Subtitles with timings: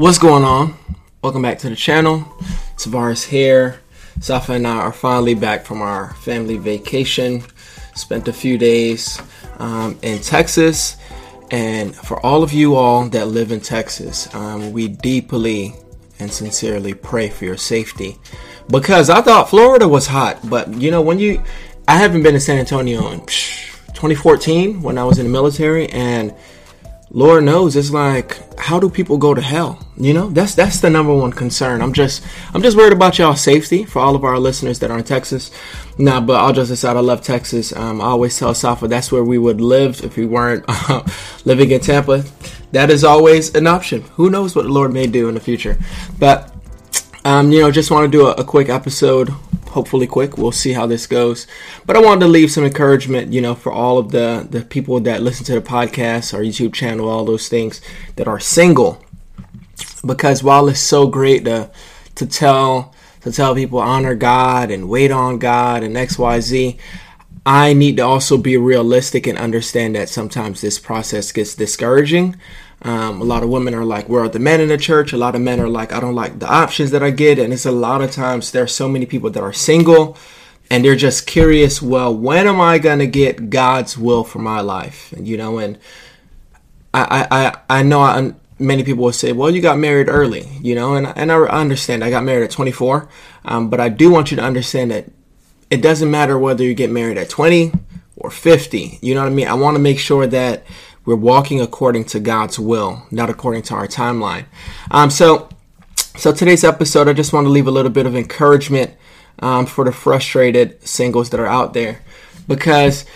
[0.00, 0.78] What's going on?
[1.22, 2.20] Welcome back to the channel.
[2.78, 3.80] Tovares here.
[4.20, 7.42] Safa and I are finally back from our family vacation.
[7.94, 9.20] Spent a few days
[9.58, 10.96] um, in Texas.
[11.50, 15.74] And for all of you all that live in Texas, um, we deeply
[16.18, 18.16] and sincerely pray for your safety.
[18.70, 21.42] Because I thought Florida was hot, but you know, when you,
[21.86, 26.34] I haven't been to San Antonio in 2014 when I was in the military, and
[27.12, 29.84] Lord knows it's like how do people go to hell?
[29.96, 31.82] You know, that's that's the number one concern.
[31.82, 32.24] I'm just
[32.54, 35.50] I'm just worried about y'all safety for all of our listeners that are in Texas.
[35.98, 37.74] Nah, but I'll just decide I love Texas.
[37.74, 41.02] Um, I always tell Safa that's where we would live if we weren't uh,
[41.44, 42.24] living in Tampa.
[42.72, 44.02] That is always an option.
[44.14, 45.78] Who knows what the Lord may do in the future?
[46.18, 46.54] But
[47.24, 49.30] um, you know, just want to do a, a quick episode
[49.70, 50.36] hopefully quick.
[50.36, 51.46] We'll see how this goes.
[51.86, 55.00] But I wanted to leave some encouragement, you know, for all of the the people
[55.00, 57.80] that listen to the podcast, our YouTube channel, all those things
[58.16, 59.02] that are single.
[60.04, 61.70] Because while it's so great to
[62.16, 66.78] to tell to tell people honor God and wait on God and XYZ,
[67.44, 72.36] I need to also be realistic and understand that sometimes this process gets discouraging.
[72.82, 75.12] Um, a lot of women are like, where are the men in the church?
[75.12, 77.38] A lot of men are like, I don't like the options that I get.
[77.38, 80.16] And it's a lot of times there are so many people that are single
[80.70, 84.60] and they're just curious, well, when am I going to get God's will for my
[84.60, 85.12] life?
[85.12, 85.78] And, you know, and
[86.94, 90.74] I, I, I know I, many people will say, well, you got married early, you
[90.74, 93.08] know, and, and I understand I got married at 24.
[93.44, 95.06] Um, but I do want you to understand that
[95.70, 97.72] it doesn't matter whether you get married at 20
[98.16, 98.98] or 50.
[99.02, 99.48] You know what I mean?
[99.48, 100.64] I want to make sure that
[101.10, 104.44] we're walking according to God's will, not according to our timeline.
[104.92, 105.48] Um, so,
[106.16, 108.94] so today's episode, I just want to leave a little bit of encouragement
[109.40, 112.00] um, for the frustrated singles that are out there,
[112.46, 113.06] because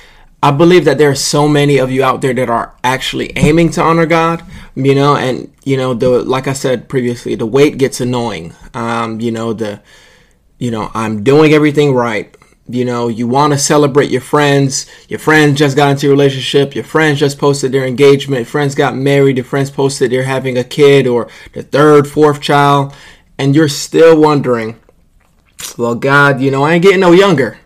[0.43, 3.71] I believe that there are so many of you out there that are actually aiming
[3.73, 4.43] to honor God,
[4.75, 8.55] you know, and you know the like I said previously, the weight gets annoying.
[8.75, 9.81] Um, you know the,
[10.59, 12.37] you know I'm doing everything right
[12.69, 14.87] you know you want to celebrate your friends.
[15.09, 16.75] Your friends just got into a relationship.
[16.75, 18.47] Your friends just posted their engagement.
[18.47, 19.37] Friends got married.
[19.37, 22.95] Your friends posted they're having a kid or the third fourth child.
[23.39, 24.81] And you're still wondering
[25.79, 27.59] well god you know i ain't getting no younger.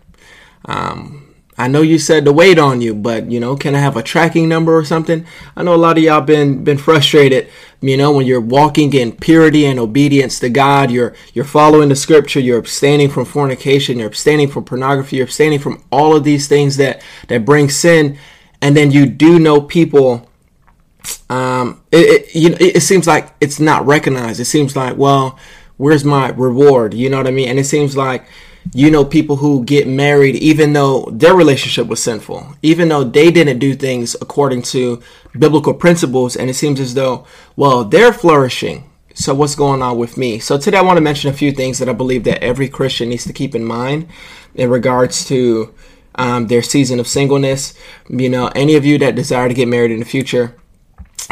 [0.65, 1.28] Um,
[1.59, 4.03] I know you said to wait on you, but you know, can I have a
[4.03, 5.27] tracking number or something?
[5.57, 9.13] I know a lot of y'all been been frustrated, you know, when you're walking in
[9.13, 14.07] purity and obedience to God, you're you're following the scripture, you're abstaining from fornication, you're
[14.07, 18.19] abstaining from pornography, you're abstaining from all of these things that that bring sin,
[18.63, 20.29] and then you do know people
[21.31, 24.39] um it, it you know it, it seems like it's not recognized.
[24.39, 25.39] It seems like, well,
[25.77, 26.95] where's my reward?
[26.95, 27.49] You know what I mean?
[27.49, 28.29] And it seems like
[28.73, 33.31] you know people who get married even though their relationship was sinful even though they
[33.31, 35.01] didn't do things according to
[35.39, 37.27] biblical principles and it seems as though
[37.57, 38.85] well they're flourishing.
[39.15, 40.39] So what's going on with me?
[40.39, 43.09] So today i want to mention a few things that i believe that every christian
[43.09, 44.09] needs to keep in mind
[44.55, 45.75] in regards to
[46.15, 47.75] um, their season of singleness.
[48.09, 50.55] You know any of you that desire to get married in the future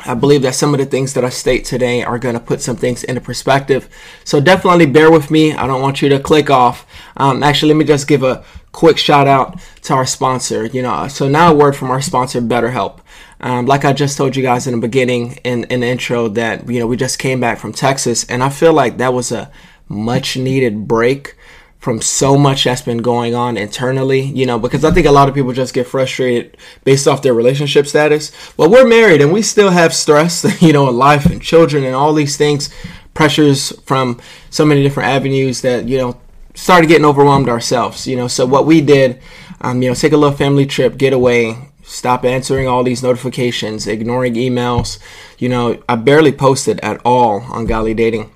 [0.04, 2.60] I believe that some of the things that I state today are going to put
[2.60, 3.88] some things into perspective.
[4.24, 5.54] So definitely bear with me.
[5.54, 6.86] I don't want you to click off.
[7.16, 10.66] Um, actually, let me just give a quick shout out to our sponsor.
[10.66, 12.98] You know, so now a word from our sponsor, BetterHelp.
[13.40, 16.68] Um, like I just told you guys in the beginning, in, in the intro, that
[16.68, 19.50] you know we just came back from Texas, and I feel like that was a
[19.88, 21.36] much needed break
[21.78, 25.28] from so much that's been going on internally, you know, because I think a lot
[25.28, 28.32] of people just get frustrated based off their relationship status.
[28.56, 31.94] Well, we're married and we still have stress, you know, in life and children and
[31.94, 32.70] all these things,
[33.14, 34.20] pressures from
[34.50, 36.20] so many different avenues that, you know,
[36.54, 38.28] started getting overwhelmed ourselves, you know.
[38.28, 39.20] So what we did,
[39.60, 43.86] um, you know, take a little family trip, get away, stop answering all these notifications,
[43.86, 44.98] ignoring emails.
[45.38, 48.32] You know, I barely posted at all on Godly Dating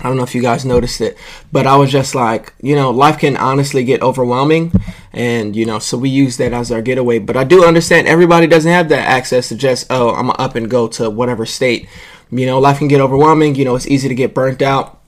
[0.00, 1.16] I don't know if you guys noticed it,
[1.52, 4.72] but I was just like, you know, life can honestly get overwhelming.
[5.12, 7.18] And, you know, so we use that as our getaway.
[7.18, 10.70] But I do understand everybody doesn't have that access to just, oh, I'm up and
[10.70, 11.88] go to whatever state.
[12.30, 13.54] You know, life can get overwhelming.
[13.54, 15.00] You know, it's easy to get burnt out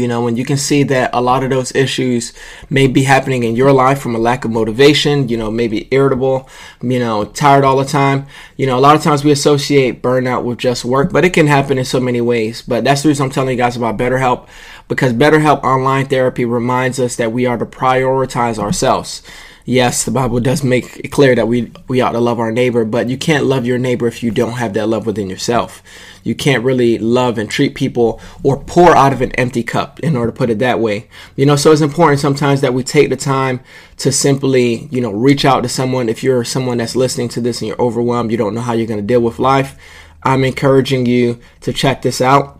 [0.00, 2.32] you know, and you can see that a lot of those issues
[2.70, 6.48] may be happening in your life from a lack of motivation, you know, maybe irritable,
[6.80, 8.26] you know, tired all the time.
[8.56, 11.46] You know, a lot of times we associate burnout with just work, but it can
[11.46, 12.62] happen in so many ways.
[12.62, 14.48] But that's the reason I'm telling you guys about BetterHelp
[14.88, 19.22] because BetterHelp online therapy reminds us that we are to prioritize ourselves
[19.64, 22.84] yes, the Bible does make it clear that we we ought to love our neighbor,
[22.84, 25.82] but you can't love your neighbor if you don't have that love within yourself.
[26.22, 30.16] You can't really love and treat people or pour out of an empty cup, in
[30.16, 31.08] order to put it that way.
[31.36, 33.60] You know, so it's important sometimes that we take the time
[33.98, 36.08] to simply, you know, reach out to someone.
[36.08, 38.86] If you're someone that's listening to this and you're overwhelmed, you don't know how you're
[38.86, 39.76] going to deal with life,
[40.22, 42.59] I'm encouraging you to check this out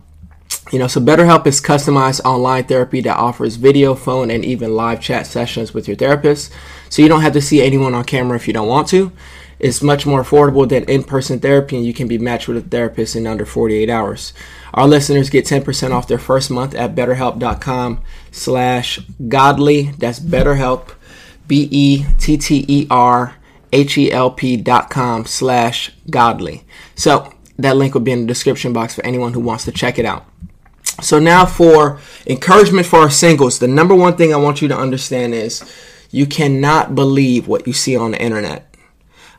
[0.71, 5.01] You know, so BetterHelp is customized online therapy that offers video, phone, and even live
[5.01, 6.49] chat sessions with your therapist.
[6.89, 9.11] So you don't have to see anyone on camera if you don't want to.
[9.59, 13.17] It's much more affordable than in-person therapy, and you can be matched with a therapist
[13.17, 14.31] in under 48 hours.
[14.73, 18.01] Our listeners get 10% off their first month at betterhelp.com
[18.31, 19.91] slash godly.
[19.97, 20.93] That's betterhelp,
[21.47, 22.17] B-E-T-T-E-R-H-E-L-P
[24.57, 26.63] dot com slash godly.
[26.95, 29.99] So that link will be in the description box for anyone who wants to check
[29.99, 30.25] it out.
[31.01, 34.77] So now for encouragement for our singles, the number one thing I want you to
[34.77, 35.63] understand is
[36.11, 38.67] you cannot believe what you see on the internet.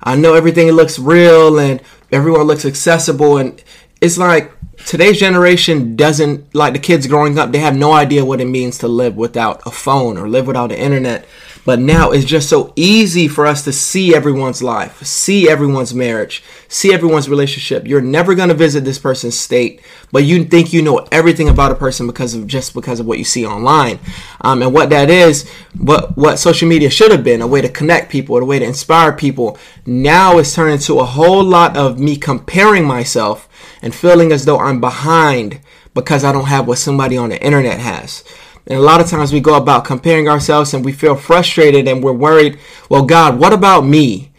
[0.03, 1.81] I know everything looks real and
[2.11, 3.62] everyone looks accessible and
[4.00, 4.53] it's like
[4.85, 8.79] today's generation doesn't like the kids growing up they have no idea what it means
[8.79, 11.25] to live without a phone or live without the internet
[11.64, 16.43] but now it's just so easy for us to see everyone's life, see everyone's marriage,
[16.69, 17.87] see everyone's relationship.
[17.87, 19.81] You're never going to visit this person's state,
[20.11, 23.19] but you think you know everything about a person because of just because of what
[23.19, 24.00] you see online.
[24.41, 25.49] Um, and what that is,
[25.79, 28.64] what what social media should have been, a way to connect people, a way to
[28.64, 29.56] inspire people.
[29.87, 33.49] Now it's turned into a whole lot of me comparing myself
[33.81, 35.61] and feeling as though I'm behind
[35.94, 38.25] because I don't have what somebody on the internet has.
[38.67, 42.03] And a lot of times we go about comparing ourselves and we feel frustrated and
[42.03, 44.31] we're worried, well, God, what about me?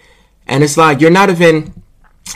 [0.47, 1.82] And it's like, you're not even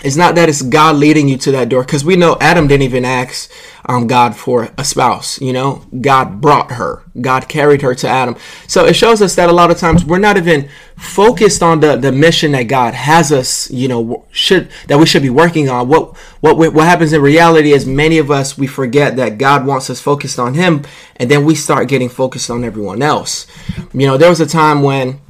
[0.04, 2.84] it's not that it's God leading you to that door because we know Adam didn't
[2.84, 3.51] even ask
[3.86, 5.42] um, God for a spouse.
[5.42, 8.36] You know, God brought her, God carried her to Adam.
[8.68, 11.95] So it shows us that a lot of times we're not even focused on the,
[11.95, 15.88] the mission that God has us, you know, should that we should be working on.
[15.88, 19.89] What what what happens in reality is many of us we forget that God wants
[19.89, 20.84] us focused on Him,
[21.16, 23.48] and then we start getting focused on everyone else.
[23.94, 25.22] You know, there was a time when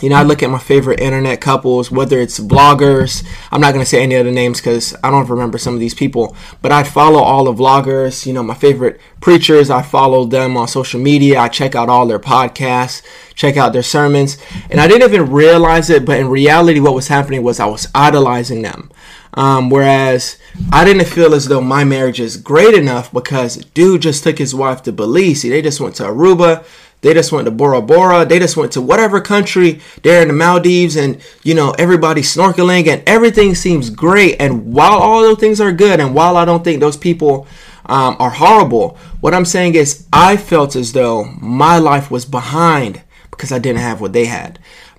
[0.00, 3.26] you know, I look at my favorite internet couples, whether it's vloggers.
[3.50, 5.94] I'm not going to say any other names because I don't remember some of these
[5.94, 9.68] people, but I follow all the vloggers, you know, my favorite preachers.
[9.68, 11.40] I follow them on social media.
[11.40, 13.02] I check out all their podcasts,
[13.34, 14.38] check out their sermons.
[14.70, 17.88] And I didn't even realize it, but in reality, what was happening was I was
[17.94, 18.90] idolizing them.
[19.34, 20.38] Um, whereas
[20.72, 24.54] I didn't feel as though my marriage is great enough because dude just took his
[24.54, 25.42] wife to Belize.
[25.42, 26.64] They just went to Aruba.
[27.02, 28.26] They just went to Bora Bora.
[28.26, 29.80] They just went to whatever country.
[30.02, 34.36] They're in the Maldives and, you know, everybody's snorkeling and everything seems great.
[34.40, 37.46] And while all those things are good and while I don't think those people
[37.86, 43.02] um, are horrible, what I'm saying is I felt as though my life was behind
[43.30, 44.58] because I didn't have what they had.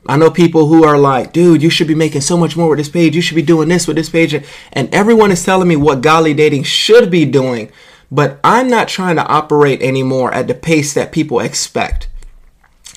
[0.09, 2.79] I know people who are like, dude, you should be making so much more with
[2.79, 3.15] this page.
[3.15, 4.33] You should be doing this with this page.
[4.73, 7.71] And everyone is telling me what Godly Dating should be doing
[8.11, 12.09] but I'm not trying to operate anymore at the pace that people expect.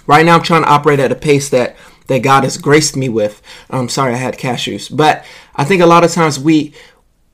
[0.06, 1.76] Right now, I'm trying to operate at a pace that
[2.06, 3.40] that God has graced me with.
[3.70, 5.24] I'm sorry, I had cashews, but
[5.56, 6.74] I think a lot of times we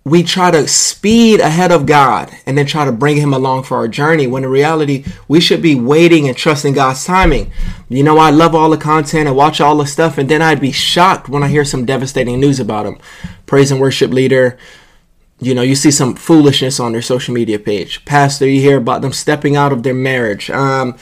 [0.04, 3.76] we try to speed ahead of God and then try to bring Him along for
[3.76, 4.26] our journey.
[4.26, 7.52] When in reality, we should be waiting and trusting God's timing.
[7.88, 10.60] You know, I love all the content and watch all the stuff, and then I'd
[10.60, 12.98] be shocked when I hear some devastating news about Him.
[13.46, 14.58] Praise and worship leader
[15.40, 18.04] you know, you see some foolishness on their social media page.
[18.04, 20.50] Pastor, you hear about them stepping out of their marriage.
[20.50, 20.96] Um,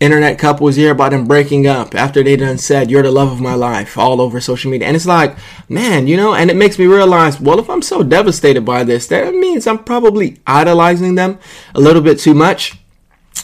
[0.00, 3.32] internet couples, you hear about them breaking up after they done said, You're the love
[3.32, 4.86] of my life, all over social media.
[4.86, 5.36] And it's like,
[5.68, 9.06] man, you know, and it makes me realize, well, if I'm so devastated by this,
[9.08, 11.38] that means I'm probably idolizing them
[11.74, 12.78] a little bit too much.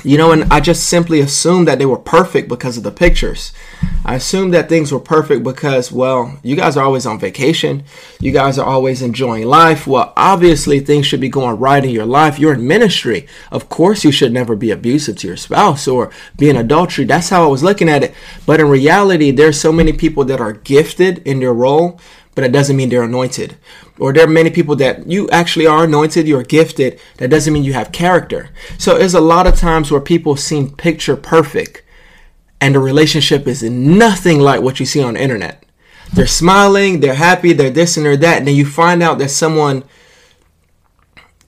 [0.03, 3.53] You know, and I just simply assumed that they were perfect because of the pictures.
[4.03, 7.85] I assumed that things were perfect because, well, you guys are always on vacation.
[8.19, 9.87] You guys are always enjoying life.
[9.87, 12.39] Well, obviously, things should be going right in your life.
[12.39, 13.27] You're in ministry.
[13.53, 17.05] Of course, you should never be abusive to your spouse or be in adultery.
[17.05, 18.15] That's how I was looking at it.
[18.47, 22.01] But in reality, there's so many people that are gifted in their role
[22.41, 23.55] but it doesn't mean they're anointed.
[23.99, 27.65] Or there are many people that you actually are anointed, you're gifted, that doesn't mean
[27.65, 28.49] you have character.
[28.79, 31.83] So there's a lot of times where people seem picture perfect
[32.59, 35.67] and the relationship is nothing like what you see on the internet.
[36.15, 39.29] They're smiling, they're happy, they're this and they're that, and then you find out that
[39.29, 39.85] someone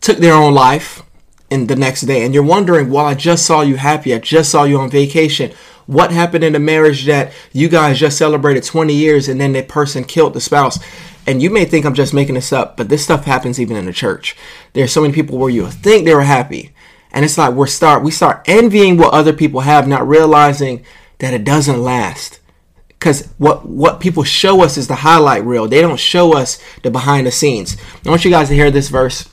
[0.03, 1.03] took their own life
[1.49, 4.51] in the next day and you're wondering, well, I just saw you happy, I just
[4.51, 5.53] saw you on vacation
[5.93, 9.69] what happened in the marriage that you guys just celebrated 20 years and then that
[9.69, 10.79] person killed the spouse?
[11.27, 13.87] And you may think I'm just making this up, but this stuff happens even in
[13.87, 14.37] the church.
[14.73, 16.73] There's so many people where you think they were happy.
[17.13, 20.85] And it's like we start we start envying what other people have, not realizing
[21.19, 22.41] that it doesn't last.
[22.89, 25.69] Because what what people show us is the highlight reel.
[25.69, 27.77] They don't show us the behind the scenes.
[28.05, 29.29] I want you guys to hear this verse.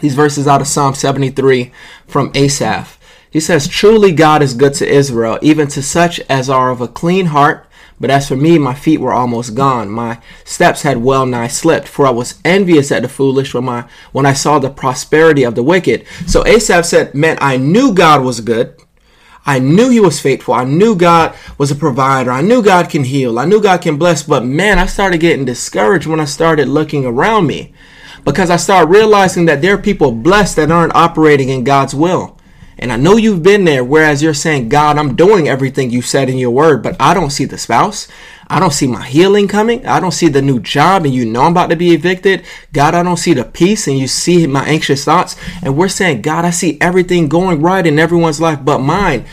[0.00, 1.72] These verses out of Psalm 73
[2.06, 2.98] from Asaph.
[3.30, 6.88] He says, Truly God is good to Israel, even to such as are of a
[6.88, 7.66] clean heart,
[8.00, 9.90] But as for me, my feet were almost gone.
[9.90, 13.84] My steps had well nigh slipped, for I was envious at the foolish when my
[14.12, 16.06] when I saw the prosperity of the wicked.
[16.26, 18.74] So Asaph said, Man, I knew God was good.
[19.44, 20.54] I knew he was faithful.
[20.54, 22.30] I knew God was a provider.
[22.30, 23.38] I knew God can heal.
[23.38, 24.22] I knew God can bless.
[24.22, 27.72] But man, I started getting discouraged when I started looking around me
[28.24, 32.38] because I started realizing that there are people blessed that aren't operating in God's will.
[32.80, 36.30] And I know you've been there, whereas you're saying, God, I'm doing everything you said
[36.30, 38.08] in your word, but I don't see the spouse.
[38.48, 39.86] I don't see my healing coming.
[39.86, 42.42] I don't see the new job, and you know I'm about to be evicted.
[42.72, 45.36] God, I don't see the peace, and you see my anxious thoughts.
[45.62, 49.26] And we're saying, God, I see everything going right in everyone's life but mine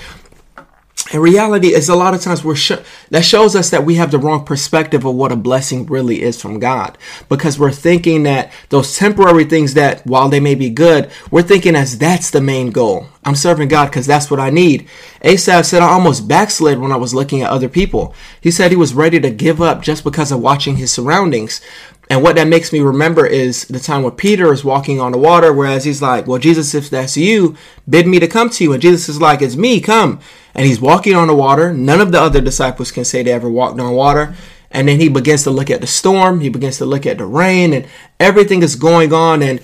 [1.14, 2.74] in reality is a lot of times we're sh-
[3.12, 6.42] that shows us that we have the wrong perspective of what a blessing really is
[6.42, 6.98] from God.
[7.30, 11.76] Because we're thinking that those temporary things that while they may be good we're thinking
[11.76, 13.08] as that's the main goal.
[13.24, 14.88] I'm serving God because that's what I need.
[15.22, 18.14] Asaph said I almost backslid when I was looking at other people.
[18.42, 21.62] He said he was ready to give up just because of watching his surroundings
[22.10, 25.18] and what that makes me remember is the time where Peter is walking on the
[25.18, 27.58] water, whereas he's like, Well, Jesus, if that's you,
[27.90, 28.74] bid me to come to you.
[28.74, 30.20] And Jesus is like, It's me, come
[30.58, 31.72] and he's walking on the water.
[31.72, 34.36] None of the other disciples can say they ever walked on water.
[34.72, 37.26] And then he begins to look at the storm, he begins to look at the
[37.26, 37.88] rain, and
[38.20, 39.42] everything is going on.
[39.42, 39.62] And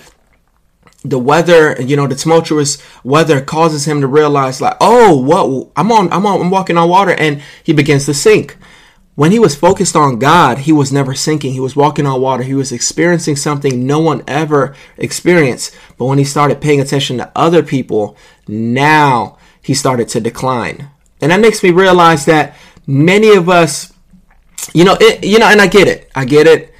[1.04, 5.72] the weather, you know, the tumultuous weather causes him to realize, like, oh, what?
[5.76, 8.56] I'm on, I'm on, I'm walking on water, and he begins to sink.
[9.14, 11.52] When he was focused on God, he was never sinking.
[11.52, 12.42] He was walking on water.
[12.42, 15.76] He was experiencing something no one ever experienced.
[15.96, 18.16] But when he started paying attention to other people,
[18.48, 20.90] now he started to decline.
[21.20, 22.56] And that makes me realize that
[22.88, 23.92] many of us,
[24.72, 26.10] you know, it, you know, and I get it.
[26.14, 26.73] I get it.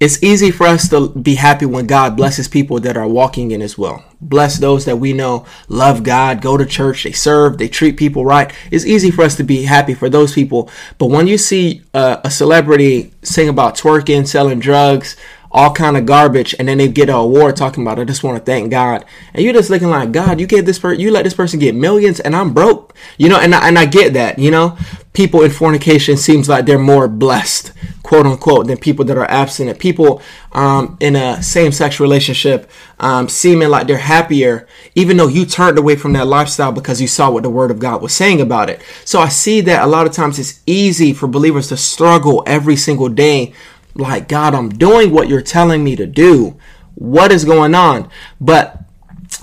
[0.00, 3.60] It's easy for us to be happy when God blesses people that are walking in
[3.60, 4.04] His will.
[4.20, 8.24] Bless those that we know love God, go to church, they serve, they treat people
[8.24, 8.52] right.
[8.70, 10.70] It's easy for us to be happy for those people.
[10.98, 15.16] But when you see uh, a celebrity sing about twerking, selling drugs,
[15.50, 18.36] all kind of garbage and then they get an award talking about I just want
[18.36, 21.24] to thank God and you're just looking like God you get this person you let
[21.24, 24.38] this person get millions and I'm broke you know and I, and I get that
[24.38, 24.76] you know
[25.14, 27.72] people in fornication seems like they're more blessed
[28.08, 30.22] quote unquote than people that are abstinent people
[30.52, 35.94] um, in a same-sex relationship um, seeming like they're happier even though you turned away
[35.94, 38.80] from that lifestyle because you saw what the word of God was saying about it
[39.04, 42.76] so I see that a lot of times it's easy for believers to struggle every
[42.76, 43.52] single day
[43.98, 46.56] like, God, I'm doing what you're telling me to do.
[46.94, 48.08] What is going on?
[48.40, 48.80] But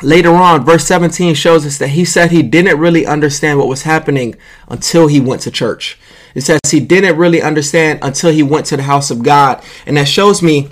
[0.02, 3.84] later on, verse 17 shows us that he said he didn't really understand what was
[3.84, 4.36] happening
[4.70, 6.00] until he went to church.
[6.36, 9.64] It says he didn't really understand until he went to the house of God.
[9.88, 10.70] And that shows me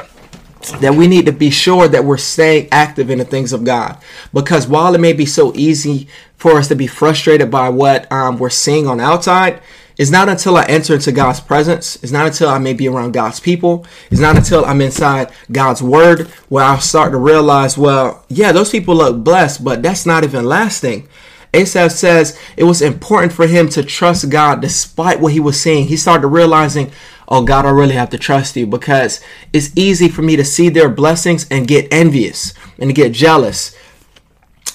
[0.80, 3.98] that we need to be sure that we're staying active in the things of God.
[4.34, 8.38] Because while it may be so easy for us to be frustrated by what um,
[8.38, 9.62] we're seeing on outside,
[9.98, 13.12] it's not until I enter into God's presence, it's not until I may be around
[13.12, 18.26] God's people, it's not until I'm inside God's word where I'll start to realize, well,
[18.28, 21.08] yeah, those people look blessed, but that's not even lasting.
[21.54, 25.86] Asaph says it was important for him to trust God despite what he was seeing.
[25.86, 26.92] He started realizing,
[27.28, 29.22] oh God, I really have to trust you because
[29.54, 33.76] it's easy for me to see their blessings and get envious and to get jealous.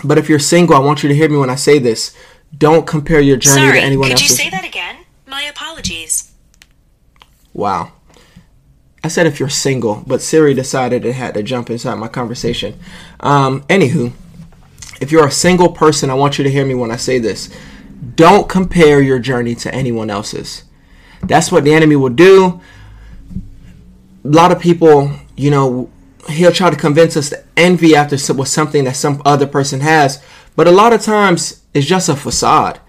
[0.04, 2.16] But if you're single, I want you to hear me when I say this.
[2.56, 4.30] Don't compare your journey Sorry, to anyone could else's.
[4.30, 4.96] you say that again?
[5.26, 6.32] My apologies.
[7.52, 7.92] Wow.
[9.02, 12.78] I said if you're single, but Siri decided it had to jump inside my conversation.
[13.20, 14.12] Um, anywho,
[15.00, 17.50] if you're a single person, I want you to hear me when I say this.
[18.14, 20.64] Don't compare your journey to anyone else's.
[21.22, 22.60] That's what the enemy will do.
[24.24, 25.90] A lot of people, you know,
[26.28, 30.22] he'll try to convince us to envy after something that some other person has,
[30.56, 32.80] but a lot of times it's just a facade.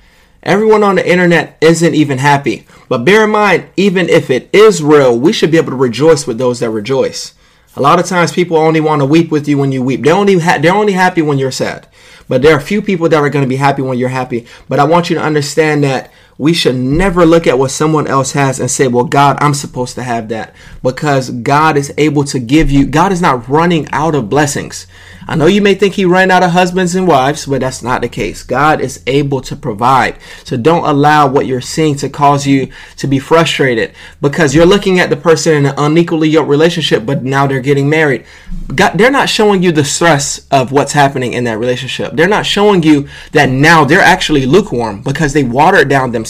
[0.41, 2.65] Everyone on the internet isn't even happy.
[2.87, 6.25] But bear in mind, even if it is real, we should be able to rejoice
[6.25, 7.33] with those that rejoice.
[7.75, 10.01] A lot of times people only want to weep with you when you weep.
[10.01, 11.87] They're only, ha- they're only happy when you're sad.
[12.29, 14.47] But there are few people that are going to be happy when you're happy.
[14.69, 18.31] But I want you to understand that we should never look at what someone else
[18.31, 20.55] has and say, well, God, I'm supposed to have that.
[20.81, 24.87] Because God is able to give you, God is not running out of blessings.
[25.27, 28.01] I know you may think he ran out of husbands and wives, but that's not
[28.01, 28.41] the case.
[28.41, 30.17] God is able to provide.
[30.45, 34.99] So don't allow what you're seeing to cause you to be frustrated because you're looking
[34.99, 38.25] at the person in an unequally yoked relationship, but now they're getting married.
[38.73, 42.13] God, they're not showing you the stress of what's happening in that relationship.
[42.13, 46.28] They're not showing you that now they're actually lukewarm because they watered down themselves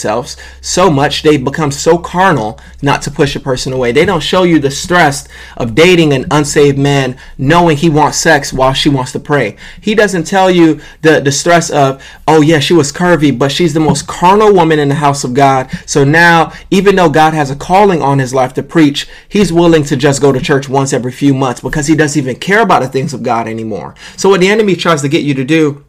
[0.61, 3.91] so much they become so carnal not to push a person away.
[3.91, 8.51] They don't show you the stress of dating an unsaved man knowing he wants sex
[8.51, 9.55] while she she wants to pray.
[9.81, 13.73] He doesn't tell you the, the stress of, oh yeah, she was curvy, but she's
[13.73, 15.69] the most carnal woman in the house of God.
[15.85, 19.83] So now, even though God has a calling on his life to preach, he's willing
[19.83, 22.81] to just go to church once every few months because he doesn't even care about
[22.81, 23.95] the things of God anymore.
[24.17, 25.85] So what the enemy tries to get you to do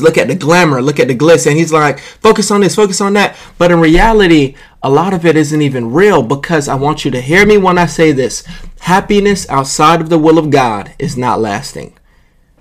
[0.00, 3.00] look at the glamour, look at the glitz, and he's like, focus on this, focus
[3.00, 3.36] on that.
[3.58, 7.20] But in reality, a lot of it isn't even real because I want you to
[7.20, 8.44] hear me when I say this.
[8.80, 11.96] Happiness outside of the will of God is not lasting.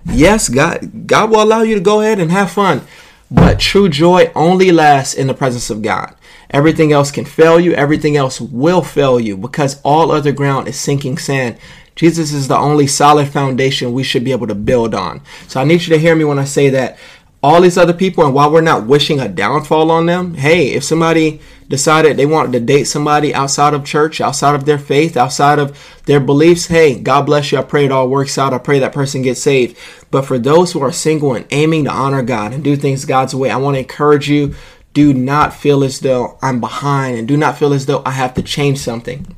[0.05, 2.81] Yes, God God will allow you to go ahead and have fun,
[3.29, 6.15] but true joy only lasts in the presence of God.
[6.49, 10.79] Everything else can fail you, everything else will fail you because all other ground is
[10.79, 11.57] sinking sand.
[11.95, 15.21] Jesus is the only solid foundation we should be able to build on.
[15.47, 16.97] So I need you to hear me when I say that
[17.43, 20.83] all these other people, and while we're not wishing a downfall on them, hey, if
[20.83, 25.57] somebody decided they wanted to date somebody outside of church, outside of their faith, outside
[25.57, 27.57] of their beliefs, hey, God bless you.
[27.57, 28.53] I pray it all works out.
[28.53, 29.75] I pray that person gets saved.
[30.11, 33.33] But for those who are single and aiming to honor God and do things God's
[33.33, 34.53] way, I want to encourage you
[34.93, 38.33] do not feel as though I'm behind and do not feel as though I have
[38.35, 39.35] to change something.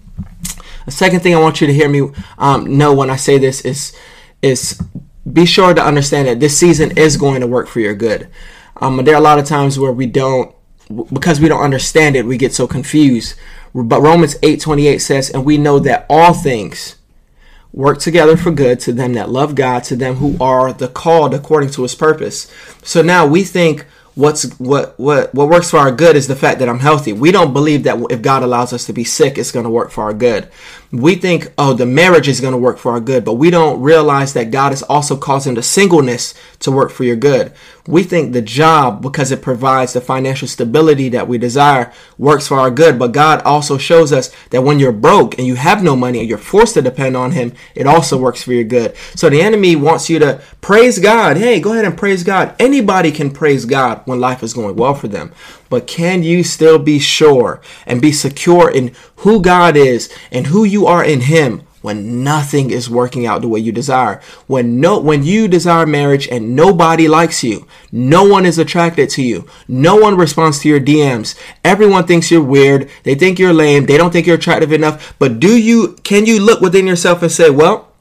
[0.86, 3.62] The second thing I want you to hear me um, know when I say this
[3.62, 3.95] is
[4.41, 4.81] is
[5.32, 8.27] be sure to understand that this season is going to work for your good.
[8.77, 10.53] Um, there are a lot of times where we don't
[11.12, 13.36] because we don't understand it, we get so confused.
[13.74, 16.96] But Romans 8:28 says, "And we know that all things
[17.72, 21.34] work together for good to them that love God, to them who are the called
[21.34, 22.48] according to his purpose."
[22.84, 26.60] So now we think what's what what what works for our good is the fact
[26.60, 27.13] that I'm healthy.
[27.13, 29.92] We don't believe that if God allows us to be sick, it's going to work
[29.92, 30.48] for our good.
[30.93, 33.81] We think, oh, the marriage is going to work for our good, but we don't
[33.81, 37.51] realize that God is also causing the singleness to work for your good.
[37.88, 42.59] We think the job, because it provides the financial stability that we desire, works for
[42.59, 45.95] our good, but God also shows us that when you're broke and you have no
[45.95, 48.95] money and you're forced to depend on Him, it also works for your good.
[49.15, 51.38] So the enemy wants you to praise God.
[51.38, 52.55] Hey, go ahead and praise God.
[52.59, 55.33] Anybody can praise God when life is going well for them.
[55.74, 60.63] But can you still be sure and be secure in who God is and who
[60.63, 64.22] you are in Him when nothing is working out the way you desire?
[64.46, 69.24] When no when you desire marriage and nobody likes you, no one is attracted to
[69.24, 71.33] you, no one responds to your DMs,
[71.64, 75.16] everyone thinks you're weird, they think you're lame, they don't think you're attractive enough.
[75.18, 77.93] But do you can you look within yourself and say, well,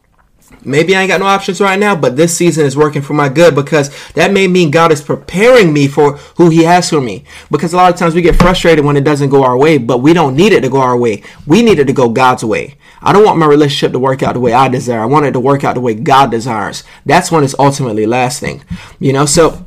[0.64, 3.28] maybe I ain't got no options right now, but this season is working for my
[3.28, 7.24] good because that may mean God is preparing me for who He has for me.
[7.50, 9.98] Because a lot of times we get frustrated when it doesn't go our way, but
[9.98, 11.22] we don't need it to go our way.
[11.46, 12.76] We need it to go God's way.
[13.00, 15.00] I don't want my relationship to work out the way I desire.
[15.00, 16.84] I want it to work out the way God desires.
[17.04, 18.62] That's when it's ultimately lasting.
[19.00, 19.66] You know, so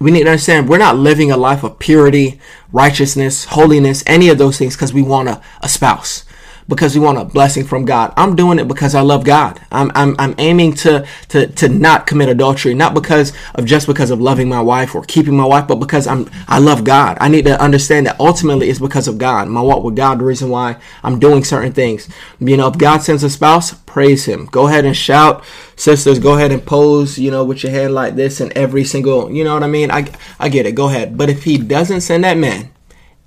[0.00, 2.40] we need to understand we're not living a life of purity,
[2.72, 6.24] righteousness, holiness, any of those things because we want a, a spouse
[6.68, 8.12] because we want a blessing from God.
[8.16, 9.58] I'm doing it because I love God.
[9.72, 14.10] I'm, I'm, I'm aiming to, to, to not commit adultery, not because of just because
[14.10, 17.16] of loving my wife or keeping my wife, but because I'm, I love God.
[17.20, 19.48] I need to understand that ultimately it's because of God.
[19.48, 22.08] My walk with God, the reason why I'm doing certain things.
[22.38, 24.46] You know, if God sends a spouse, praise him.
[24.46, 25.44] Go ahead and shout.
[25.76, 29.30] Sisters, go ahead and pose, you know, with your hand like this and every single,
[29.30, 29.90] you know what I mean?
[29.90, 30.74] I, I get it.
[30.74, 31.16] Go ahead.
[31.16, 32.70] But if he doesn't send that man,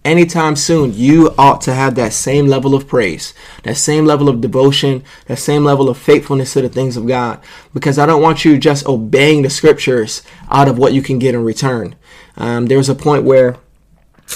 [0.03, 3.33] anytime soon, you ought to have that same level of praise,
[3.63, 7.39] that same level of devotion, that same level of faithfulness to the things of God.
[7.73, 11.35] Because I don't want you just obeying the scriptures out of what you can get
[11.35, 11.95] in return.
[12.37, 13.57] Um, there's a point where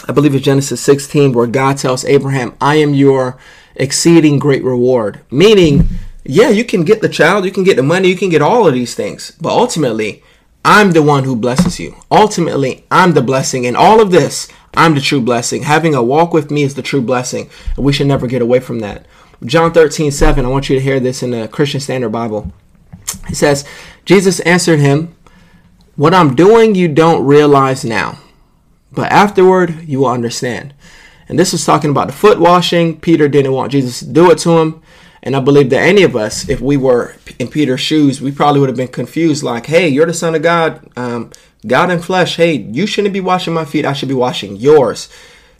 [0.08, 3.38] I believe it's Genesis 16 where God tells Abraham, I am your
[3.76, 5.22] exceeding great reward.
[5.32, 5.88] Meaning,
[6.24, 8.68] yeah, you can get the child, you can get the money, you can get all
[8.68, 9.32] of these things.
[9.40, 10.24] But ultimately,
[10.64, 11.96] I'm the one who blesses you.
[12.10, 13.66] Ultimately, I'm the blessing.
[13.68, 14.48] And all of this,
[14.78, 15.64] I'm the true blessing.
[15.64, 17.50] Having a walk with me is the true blessing.
[17.76, 19.06] And we should never get away from that.
[19.44, 22.52] John 13, 7, I want you to hear this in the Christian Standard Bible.
[23.30, 23.66] It says,
[24.06, 25.16] Jesus answered him,
[25.96, 28.20] What I'm doing you don't realize now,
[28.92, 30.74] but afterward you will understand.
[31.28, 33.00] And this was talking about the foot washing.
[33.00, 34.82] Peter didn't want Jesus to do it to him.
[35.26, 38.60] And I believe that any of us, if we were in Peter's shoes, we probably
[38.60, 40.88] would have been confused like, hey, you're the Son of God.
[40.96, 41.32] Um,
[41.66, 43.86] God in flesh, hey, you shouldn't be washing my feet.
[43.86, 45.10] I should be washing yours.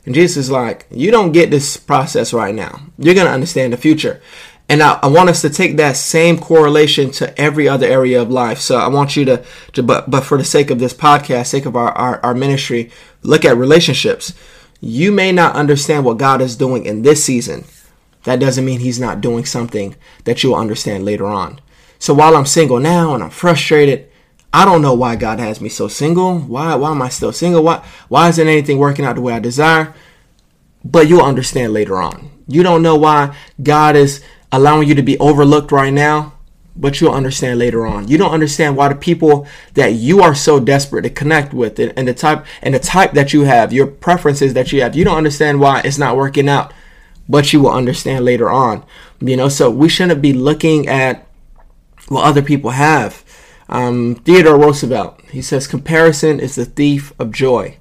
[0.04, 2.80] And Jesus is like, you don't get this process right now.
[2.96, 4.22] You're going to understand the future.
[4.68, 8.30] And I, I, want us to take that same correlation to every other area of
[8.30, 8.58] life.
[8.58, 11.66] So I want you to, to but, but for the sake of this podcast, sake
[11.66, 12.90] of our, our, our ministry,
[13.22, 14.32] look at relationships.
[14.80, 17.64] You may not understand what God is doing in this season.
[18.26, 21.60] That doesn't mean he's not doing something that you'll understand later on.
[21.98, 24.10] So while I'm single now and I'm frustrated,
[24.52, 26.40] I don't know why God has me so single.
[26.40, 27.62] Why why am I still single?
[27.62, 29.94] Why why isn't anything working out the way I desire?
[30.84, 32.30] But you'll understand later on.
[32.48, 36.32] You don't know why God is allowing you to be overlooked right now.
[36.78, 38.08] but you'll understand later on.
[38.08, 41.92] You don't understand why the people that you are so desperate to connect with and,
[41.96, 45.04] and the type and the type that you have, your preferences that you have, you
[45.04, 46.72] don't understand why it's not working out,
[47.28, 48.84] but you will understand later on.
[49.20, 51.26] You know, so we shouldn't be looking at
[52.08, 53.24] what other people have.
[53.68, 57.78] Um, Theodore Roosevelt, he says, comparison is the thief of joy.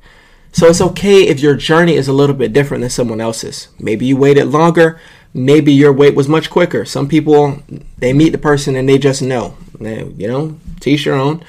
[0.51, 3.67] So it's okay if your journey is a little bit different than someone else's.
[3.77, 4.99] Maybe you waited longer.
[5.33, 6.85] Maybe your wait was much quicker.
[6.85, 7.61] Some people,
[7.97, 9.57] they meet the person and they just know.
[9.79, 11.43] They, you know, teach your own.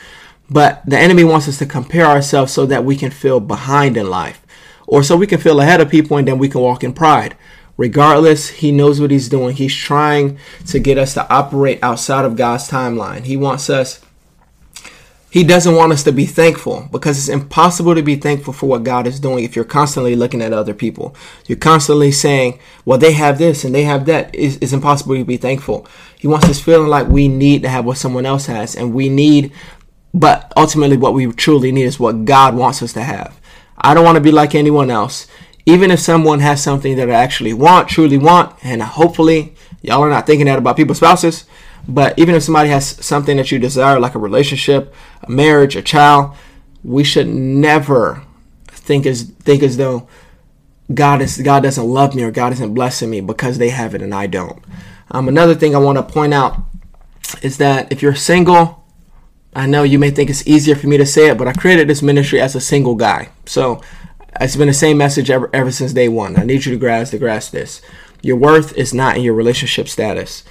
[0.51, 4.11] But the enemy wants us to compare ourselves so that we can feel behind in
[4.11, 4.45] life
[4.87, 7.37] or so we can feel ahead of people and then we can walk in pride.
[7.77, 9.55] Regardless, he knows what he's doing.
[9.55, 13.25] He's trying to get us to operate outside of God's timeline.
[13.25, 14.01] He wants us
[15.37, 18.85] he doesn't want us to be thankful because it's impossible to be thankful for what
[18.85, 21.15] God is doing if you're constantly looking at other people.
[21.47, 24.31] You're constantly saying, well, they have this and they have that.
[24.33, 25.87] It's, it's impossible to be thankful.
[26.19, 29.11] He wants us feeling like we need to have what someone else has and we
[29.11, 29.53] need,
[30.15, 33.39] but ultimately what we truly need is what God wants us to have.
[33.77, 35.27] I don't want to be like anyone else.
[35.67, 40.09] Even if someone has something that I actually want, truly want, and hopefully y'all are
[40.09, 41.45] not thinking that about people's spouses,
[41.89, 45.83] but even if somebody has something that you desire, like a relationship, a marriage, a
[45.83, 46.37] child,
[46.83, 48.23] we should never
[48.69, 50.09] think as think as though
[50.93, 54.03] God is God doesn't love me or God isn't blessing me because they have it
[54.03, 54.63] and I don't.
[55.11, 56.59] Um, another thing I want to point out
[57.43, 58.85] is that if you're single,
[59.55, 61.89] I know you may think it's easier for me to say it, but I created
[61.89, 63.31] this ministry as a single guy.
[63.47, 63.81] So
[64.41, 66.39] it's been the same message ever ever since day one.
[66.39, 67.81] I need you to grasp to grasp this.
[68.23, 70.43] Your worth is not in your relationship status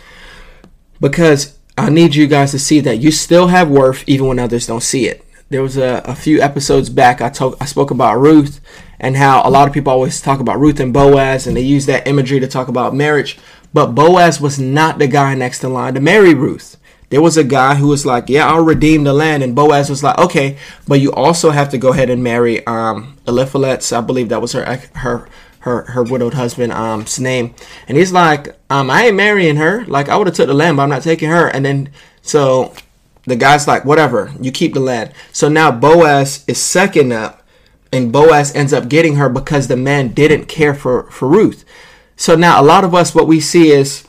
[1.00, 4.68] because I need you guys to see that you still have worth even when others
[4.68, 5.26] don't see it.
[5.50, 8.62] There was a, a few episodes back I talk I spoke about Ruth
[9.00, 11.86] and how a lot of people always talk about Ruth and Boaz and they use
[11.86, 13.38] that imagery to talk about marriage.
[13.74, 16.78] But Boaz was not the guy next in line to marry Ruth.
[17.10, 20.04] There was a guy who was like, "Yeah, I'll redeem the land," and Boaz was
[20.04, 23.96] like, "Okay, but you also have to go ahead and marry um, Eliphalet.
[23.96, 24.66] I believe that was her
[24.96, 25.28] her
[25.66, 27.56] her her widowed husband's um, name,
[27.88, 29.84] and he's like, um, I ain't marrying her.
[29.86, 31.48] Like I would have took the land, but I'm not taking her.
[31.48, 31.90] And then
[32.22, 32.74] so
[33.24, 35.12] the guy's like, whatever, you keep the land.
[35.32, 37.42] So now Boaz is second up,
[37.92, 41.66] and Boaz ends up getting her because the man didn't care for for Ruth.
[42.16, 44.08] So now a lot of us, what we see is,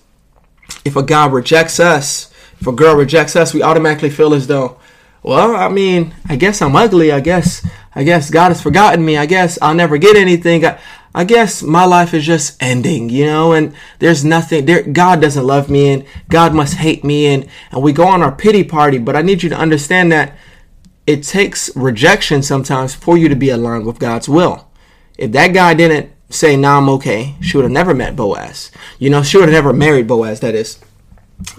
[0.85, 2.31] if a guy rejects us,
[2.61, 4.79] if a girl rejects us, we automatically feel as though,
[5.23, 7.13] well, I mean, I guess I'm ugly.
[7.13, 9.17] I guess, I guess God has forgotten me.
[9.17, 10.65] I guess I'll never get anything.
[10.65, 10.79] I,
[11.15, 14.83] I guess my life is just ending, you know, and there's nothing there.
[14.83, 18.33] God doesn't love me and God must hate me and, and we go on our
[18.33, 18.99] pity party.
[18.99, 20.37] But I need you to understand that
[21.07, 24.69] it takes rejection sometimes for you to be aligned with God's will.
[25.17, 28.71] If that guy didn't say, nah, I'm okay, she would have never met Boaz.
[28.99, 30.79] You know, she would have never married Boaz, that is.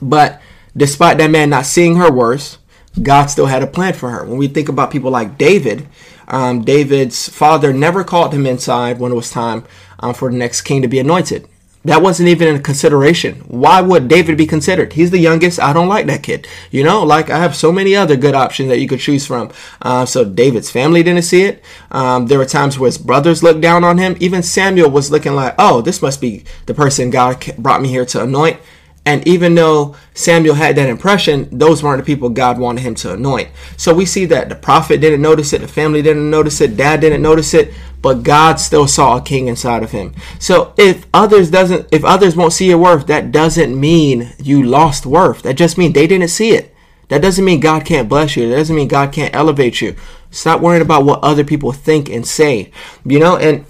[0.02, 0.42] But
[0.78, 2.60] despite that man not seeing her worse,
[3.02, 4.24] God still had a plan for her.
[4.24, 5.88] When we think about people like David,
[6.28, 9.66] um, David's father never called him inside when it was time
[10.00, 11.48] um, for the next king to be anointed.
[11.86, 13.36] That wasn't even a consideration.
[13.48, 14.92] Why would David be considered?
[14.92, 15.58] He's the youngest.
[15.58, 16.46] I don't like that kid.
[16.70, 19.52] You know, like I have so many other good options that you could choose from.
[19.82, 21.64] Uh, so David's family didn't see it.
[21.92, 24.18] Um, there were times where his brothers looked down on him.
[24.20, 28.06] Even Samuel was looking like, oh, this must be the person God brought me here
[28.08, 28.60] to anoint.
[29.08, 33.14] And even though Samuel had that impression, those weren't the people God wanted him to
[33.14, 33.48] anoint.
[33.78, 37.00] So we see that the prophet didn't notice it, the family didn't notice it, dad
[37.00, 40.14] didn't notice it, but God still saw a king inside of him.
[40.40, 45.06] So if others doesn't if others won't see your worth, that doesn't mean you lost
[45.06, 45.42] worth.
[45.44, 46.76] That just means they didn't see it.
[47.08, 48.50] That doesn't mean God can't bless you.
[48.50, 49.96] That doesn't mean God can't elevate you.
[50.32, 52.74] Stop worrying about what other people think and say.
[53.06, 53.66] You know, and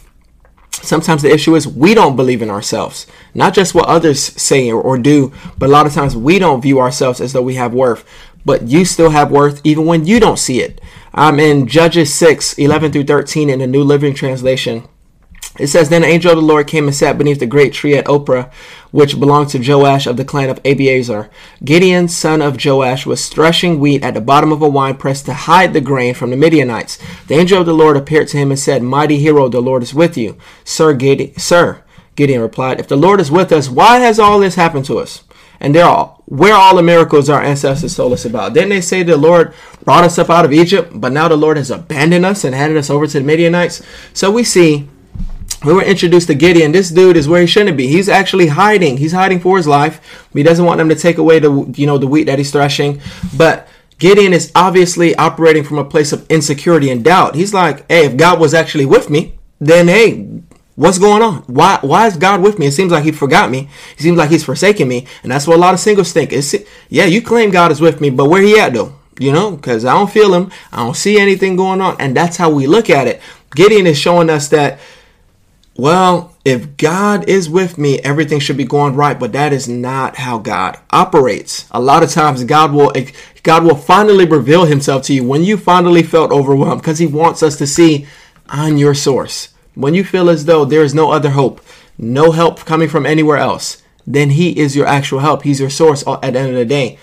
[0.71, 3.05] sometimes the issue is we don't believe in ourselves.
[3.37, 6.79] Not just what others say or, do, but a lot of times we don't view
[6.79, 8.03] ourselves as though we have worth.
[8.43, 10.81] But you still have worth even when you don't see it.
[11.13, 14.87] Um, in Judges 6 11 through 13 in the New Living Translation,
[15.59, 17.95] it says, Then the angel of the Lord came and sat beneath the great tree
[17.95, 18.51] at Ophrah,
[18.89, 21.29] which belonged to Joash of the clan of Abiezer.
[21.63, 25.73] Gideon, son of Joash, was threshing wheat at the bottom of a winepress to hide
[25.73, 26.97] the grain from the Midianites.
[27.27, 29.93] The angel of the Lord appeared to him and said, Mighty hero, the Lord is
[29.93, 30.37] with you.
[30.63, 31.83] Sir, Gideon, sir,
[32.17, 35.23] Gideon replied, If the Lord is with us, why has all this happened to us?
[35.59, 38.53] And they're all, where all the miracles our ancestors told us about.
[38.53, 39.53] Didn't they say the Lord
[39.83, 42.77] brought us up out of Egypt, but now the Lord has abandoned us and handed
[42.77, 43.81] us over to the Midianites?
[44.13, 44.89] So we see
[45.65, 46.71] we were introduced to Gideon.
[46.71, 47.87] This dude is where he shouldn't be.
[47.87, 48.97] He's actually hiding.
[48.97, 50.27] He's hiding for his life.
[50.33, 53.01] He doesn't want them to take away the you know the wheat that he's threshing.
[53.35, 57.33] But Gideon is obviously operating from a place of insecurity and doubt.
[57.33, 60.41] He's like, hey, if God was actually with me, then hey,
[60.77, 61.37] What's going on?
[61.47, 62.67] Why why is God with me?
[62.67, 63.67] It seems like he forgot me.
[63.97, 65.07] It seems like he's forsaken me.
[65.23, 66.31] And that's what a lot of singles think.
[66.31, 66.53] It's,
[66.87, 68.93] yeah, you claim God is with me, but where he at though?
[69.17, 70.51] You know, because I don't feel him.
[70.71, 71.99] I don't see anything going on.
[71.99, 73.23] And that's how we look at it.
[73.55, 74.77] Gideon is showing us that,
[75.75, 80.17] well, if God is with me, everything should be going right, but that is not
[80.17, 81.67] how God operates.
[81.71, 82.93] A lot of times God will
[83.41, 87.41] God will finally reveal himself to you when you finally felt overwhelmed because he wants
[87.41, 88.05] us to see
[88.47, 89.55] on your source.
[89.77, 91.61] When you feel as though there is no other hope,
[91.99, 95.43] no help coming from anywhere else, then He is your actual help.
[95.43, 96.97] He's your source at the end of the day.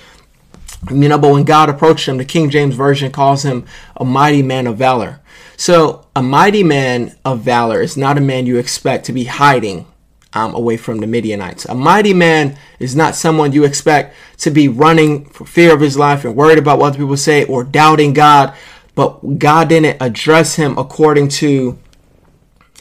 [0.90, 3.64] You know, but when God approached him, the King James Version calls him
[3.96, 5.20] a mighty man of valor.
[5.56, 9.86] So, a mighty man of valor is not a man you expect to be hiding
[10.32, 11.64] um, away from the Midianites.
[11.66, 15.96] A mighty man is not someone you expect to be running for fear of his
[15.96, 18.52] life and worried about what other people say or doubting God.
[18.96, 21.78] But God didn't address him according to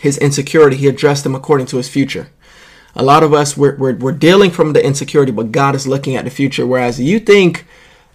[0.04, 2.28] his insecurity, he addressed them according to his future.
[2.94, 6.18] A lot of us, we're, we're, we're dealing from the insecurity, but God is looking
[6.18, 6.68] at the future.
[6.68, 7.66] Whereas you think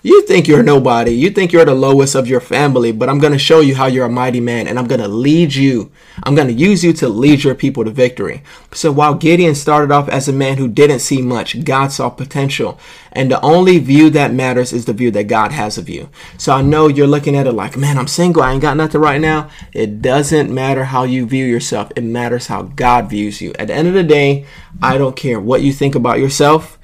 [0.02, 1.10] you think you're nobody.
[1.10, 3.86] You think you're the lowest of your family, but I'm going to show you how
[3.86, 5.90] you're a mighty man and I'm going to lead you.
[6.22, 8.44] I'm going to use you to lead your people to victory.
[8.72, 12.78] So while Gideon started off as a man who didn't see much, God saw potential.
[13.10, 16.08] And the only view that matters is the view that God has of you.
[16.36, 18.44] So I know you're looking at it like, man, I'm single.
[18.44, 19.50] I ain't got nothing right now.
[19.72, 21.90] It doesn't matter how you view yourself.
[21.96, 23.52] It matters how God views you.
[23.58, 24.46] At the end of the day,
[24.80, 26.77] I don't care what you think about yourself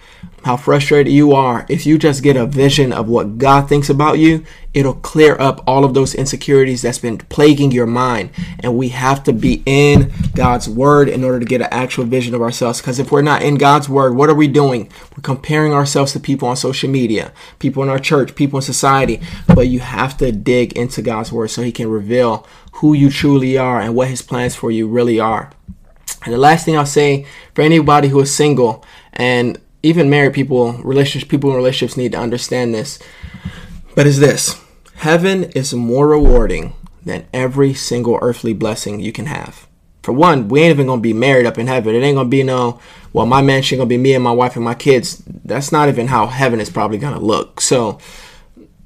[0.44, 4.18] how frustrated you are, if you just get a vision of what God thinks about
[4.18, 8.28] you, it'll clear up all of those insecurities that's been plaguing your mind.
[8.60, 12.34] And we have to be in God's word in order to get an actual vision
[12.34, 12.80] of ourselves.
[12.80, 14.90] Because if we're not in God's word, what are we doing?
[15.16, 19.22] We're comparing ourselves to people on social media, people in our church, people in society.
[19.46, 23.56] But you have to dig into God's word so He can reveal who you truly
[23.56, 25.52] are and what His plans for you really are.
[26.24, 30.72] And the last thing I'll say for anybody who is single and even married people,
[30.78, 32.98] relationships, people in relationships need to understand this.
[33.94, 34.60] But is this
[34.96, 36.72] heaven is more rewarding
[37.04, 39.66] than every single earthly blessing you can have.
[40.02, 41.94] For one, we ain't even gonna be married up in heaven.
[41.94, 42.80] It ain't gonna be no,
[43.12, 45.22] well, my mansion gonna be me and my wife and my kids.
[45.26, 47.60] That's not even how heaven is probably gonna look.
[47.60, 47.98] So,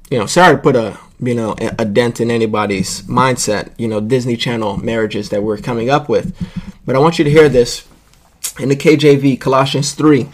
[0.09, 3.71] you know, sorry to put a you know a dent in anybody's mindset.
[3.77, 6.35] You know, Disney Channel marriages that we're coming up with.
[6.85, 7.87] But I want you to hear this
[8.59, 10.27] in the KJV, Colossians three.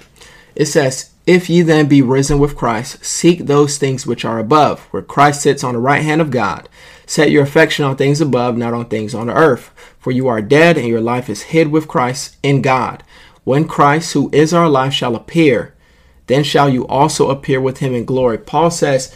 [0.56, 4.82] It says, If ye then be risen with Christ, seek those things which are above,
[4.91, 6.70] where Christ sits on the right hand of God.
[7.06, 9.72] Set your affection on things above, not on things on the earth.
[10.00, 13.04] For you are dead, and your life is hid with Christ in God.
[13.44, 15.76] When Christ, who is our life, shall appear,
[16.28, 18.38] then shall you also appear with him in glory.
[18.38, 19.13] Paul says,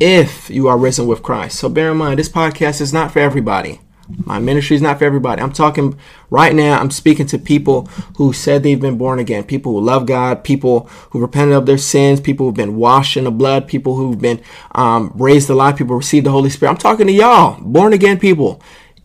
[0.00, 1.58] if you are risen with Christ.
[1.58, 3.80] So bear in mind, this podcast is not for everybody.
[4.24, 5.40] My ministry is not for everybody.
[5.40, 7.86] I'm talking right now, I'm speaking to people
[8.16, 11.78] who said they've been born again, people who love God, people who repented of their
[11.78, 14.42] sins, people who've been washed in the blood, people who've been
[14.74, 16.72] um, raised alive, people who received the Holy Spirit.
[16.72, 18.60] I'm talking to y'all, born again people.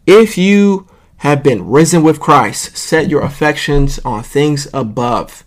[0.05, 5.45] If you have been risen with Christ, set your affections on things above.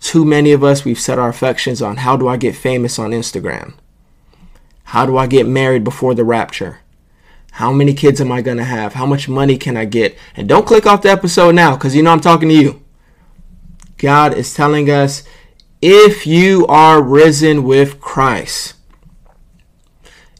[0.00, 3.10] Too many of us, we've set our affections on how do I get famous on
[3.10, 3.74] Instagram?
[4.84, 6.81] How do I get married before the rapture?
[7.52, 8.94] How many kids am I going to have?
[8.94, 10.16] How much money can I get?
[10.34, 12.82] And don't click off the episode now because you know I'm talking to you.
[13.98, 15.22] God is telling us
[15.82, 18.74] if you are risen with Christ,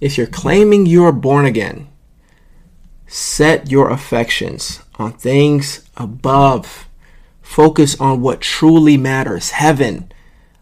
[0.00, 1.88] if you're claiming you are born again,
[3.06, 6.88] set your affections on things above.
[7.42, 10.10] Focus on what truly matters heaven.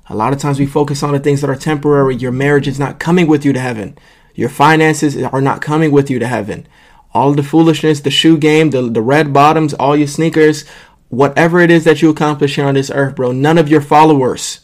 [0.08, 2.16] A lot of times we focus on the things that are temporary.
[2.16, 3.96] Your marriage is not coming with you to heaven.
[4.40, 6.66] Your finances are not coming with you to heaven.
[7.12, 10.66] All the foolishness, the shoe game, the, the red bottoms, all your sneakers,
[11.10, 14.60] whatever it is that you accomplish here on this earth, bro, none of your followers.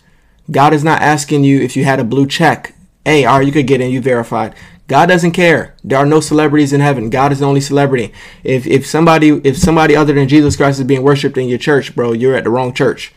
[0.51, 2.75] God is not asking you if you had a blue check.
[3.05, 4.55] Hey, all right, you could get in, you verified.
[4.89, 5.75] God doesn't care.
[5.85, 7.11] There are no celebrities in heaven.
[7.11, 8.15] God is the only celebrity.
[8.43, 11.95] If if somebody if somebody other than Jesus Christ is being worshipped in your church,
[11.95, 13.12] bro, you're at the wrong church.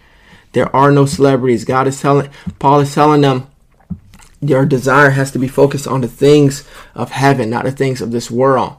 [0.52, 1.63] There are no celebrities.
[1.63, 3.48] God is telling Paul is telling them
[4.41, 6.63] your desire has to be focused on the things
[6.95, 8.75] of heaven, not the things of this world.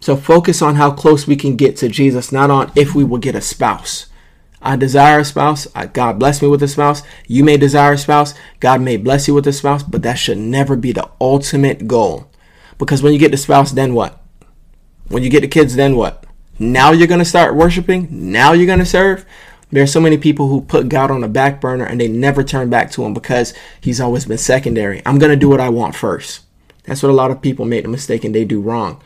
[0.00, 3.18] So focus on how close we can get to Jesus, not on if we will
[3.18, 4.06] get a spouse.
[4.62, 5.66] I desire a spouse.
[5.92, 7.02] God bless me with a spouse.
[7.26, 8.34] You may desire a spouse.
[8.60, 12.30] God may bless you with a spouse, but that should never be the ultimate goal.
[12.78, 14.22] Because when you get the spouse, then what?
[15.08, 16.24] When you get the kids, then what?
[16.58, 18.08] Now you're going to start worshiping?
[18.10, 19.24] Now you're going to serve?
[19.72, 22.42] There are so many people who put God on the back burner and they never
[22.42, 25.00] turn back to him because he's always been secondary.
[25.06, 26.40] I'm going to do what I want first.
[26.84, 29.00] That's what a lot of people make the mistake and they do wrong.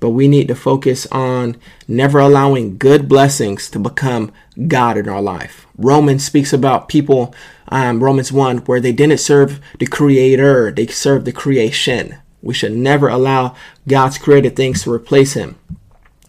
[0.00, 4.32] But we need to focus on never allowing good blessings to become
[4.66, 5.66] God in our life.
[5.76, 7.32] Romans speaks about people,
[7.68, 12.16] um, Romans 1, where they didn't serve the creator, they served the creation.
[12.42, 13.54] We should never allow
[13.86, 15.56] God's created things to replace him.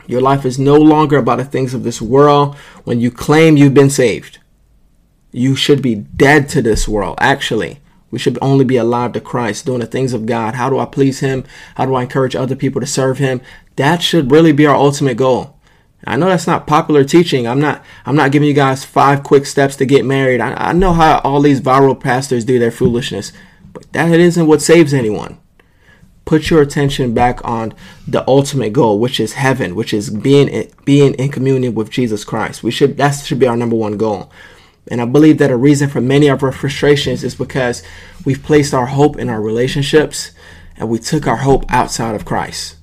[0.09, 3.75] Your life is no longer about the things of this world when you claim you've
[3.75, 4.39] been saved.
[5.31, 7.79] You should be dead to this world, actually.
[8.09, 10.55] We should only be alive to Christ, doing the things of God.
[10.55, 11.43] How do I please Him?
[11.75, 13.39] How do I encourage other people to serve Him?
[13.75, 15.59] That should really be our ultimate goal.
[16.07, 17.47] I know that's not popular teaching.
[17.47, 17.85] I'm not.
[18.03, 20.41] I'm not giving you guys five quick steps to get married.
[20.41, 23.31] I, I know how all these viral pastors do their foolishness,
[23.73, 25.37] but that isn't what saves anyone.
[26.29, 27.73] Put your attention back on
[28.07, 32.61] the ultimate goal, which is heaven, which is being being in communion with Jesus Christ.
[32.61, 32.97] We should.
[32.97, 34.31] That should be our number one goal.
[34.91, 37.81] And I believe that a reason for many of our frustrations is because
[38.25, 40.29] we've placed our hope in our relationships
[40.77, 42.75] and we took our hope outside of Christ.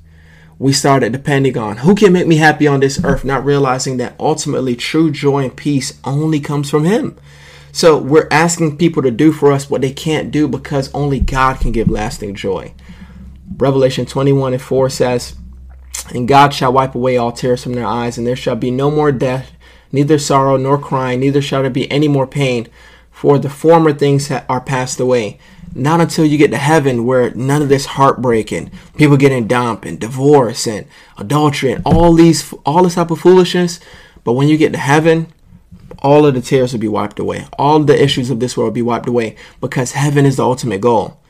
[0.59, 4.17] We started depending on who can make me happy on this earth, not realizing that
[4.19, 7.17] ultimately true joy and peace only comes from Him.
[7.71, 11.61] So we're asking people to do for us what they can't do because only God
[11.61, 12.75] can give lasting joy.
[13.57, 15.37] Revelation 21 and 4 says,
[16.15, 18.91] And God shall wipe away all tears from their eyes, and there shall be no
[18.91, 19.53] more death
[19.93, 22.69] neither sorrow nor crying, neither shall there be any more pain,
[23.11, 25.39] for the former things are passed away.
[25.75, 30.01] Not until you get to heaven where none of this heartbreaking, people getting dumped and
[30.01, 30.87] divorce and
[31.19, 33.79] adultery and all these all this type of foolishness.
[34.25, 35.33] But when you get to heaven,
[35.99, 37.47] all of the tears will be wiped away.
[37.59, 40.81] All the issues of this world will be wiped away because heaven is the ultimate
[40.81, 41.21] goal.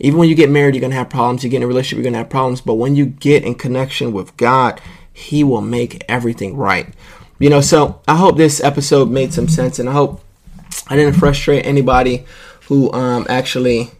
[0.00, 1.44] Even when you get married, you're gonna have problems.
[1.44, 2.60] You get in a relationship, you're gonna have problems.
[2.60, 4.80] But when you get in connection with God,
[5.12, 6.92] He will make everything right.
[7.38, 10.22] You know, so I hope this episode made some sense, and I hope
[10.88, 12.24] I didn't frustrate anybody
[12.68, 13.90] who um, actually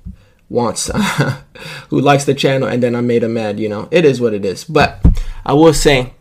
[0.48, 0.90] wants,
[1.88, 3.60] who likes the channel, and then I made them mad.
[3.60, 4.64] You know, it is what it is.
[4.64, 5.04] But
[5.44, 6.12] I will say,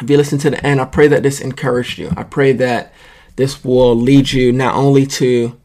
[0.00, 2.12] if you listen to the end, I pray that this encouraged you.
[2.16, 2.92] I pray that
[3.36, 5.59] this will lead you not only to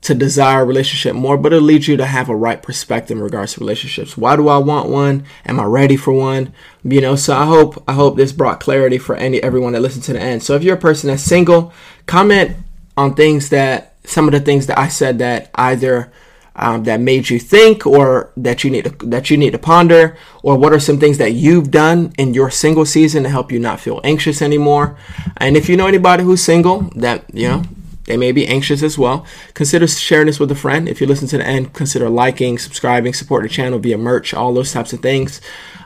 [0.00, 3.22] to desire a relationship more, but it leads you to have a right perspective in
[3.22, 4.16] regards to relationships.
[4.16, 5.24] Why do I want one?
[5.44, 6.52] Am I ready for one?
[6.84, 10.04] You know, so I hope I hope this brought clarity for any everyone that listened
[10.04, 10.42] to the end.
[10.42, 11.72] So if you're a person that's single,
[12.06, 12.56] comment
[12.96, 16.12] on things that some of the things that I said that either
[16.58, 20.16] um, that made you think or that you need to that you need to ponder
[20.42, 23.60] or what are some things that you've done in your single season to help you
[23.60, 24.98] not feel anxious anymore
[25.36, 27.62] and if you know anybody who's single that you know
[28.08, 29.26] they may be anxious as well.
[29.54, 30.88] Consider sharing this with a friend.
[30.88, 34.54] If you listen to the end, consider liking, subscribing, support the channel via merch, all
[34.54, 35.40] those types of things.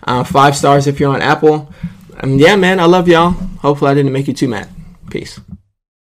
[0.04, 1.72] Uh, five stars if you're on Apple.
[2.20, 3.32] Um, yeah, man, I love y'all.
[3.60, 4.68] Hopefully, I didn't make you too mad.
[5.10, 5.40] Peace.